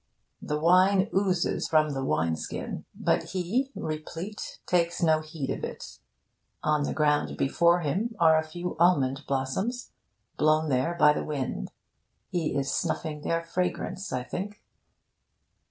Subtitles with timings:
[0.41, 5.99] The wine oozes from the wine skin; but he, replete, takes no heed of it.
[6.63, 9.91] On the ground before him are a few almond blossoms,
[10.37, 11.71] blown there by the wind.
[12.31, 14.63] He is snuffing their fragrance, I think.